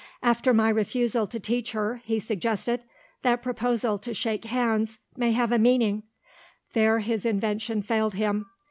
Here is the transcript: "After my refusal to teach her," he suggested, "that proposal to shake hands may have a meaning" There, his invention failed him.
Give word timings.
"After 0.23 0.51
my 0.51 0.69
refusal 0.71 1.27
to 1.27 1.39
teach 1.39 1.73
her," 1.73 2.01
he 2.05 2.19
suggested, 2.19 2.83
"that 3.21 3.43
proposal 3.43 3.99
to 3.99 4.15
shake 4.15 4.45
hands 4.45 4.97
may 5.15 5.31
have 5.33 5.51
a 5.51 5.59
meaning" 5.59 6.01
There, 6.73 7.01
his 7.01 7.23
invention 7.23 7.83
failed 7.83 8.15
him. 8.15 8.47